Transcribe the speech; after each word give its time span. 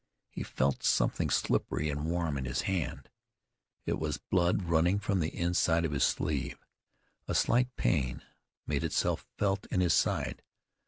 He 0.31 0.41
felt 0.41 0.81
something 0.83 1.29
slippery 1.29 1.87
and 1.91 2.07
warm 2.09 2.35
on 2.35 2.45
his 2.45 2.61
hand. 2.63 3.07
It 3.85 3.99
was 3.99 4.17
blood 4.17 4.63
running 4.63 4.97
from 4.97 5.19
the 5.19 5.29
inside 5.29 5.85
of 5.85 5.91
his 5.91 6.03
sleeve. 6.03 6.57
A 7.27 7.35
slight 7.35 7.69
pain 7.75 8.23
made 8.65 8.83
itself 8.83 9.27
felt 9.37 9.67
in 9.67 9.79
his 9.79 9.93
side. 9.93 10.41